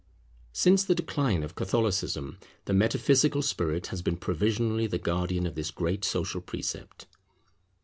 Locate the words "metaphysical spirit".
2.73-3.85